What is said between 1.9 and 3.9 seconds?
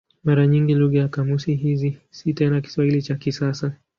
si tena Kiswahili cha kisasa.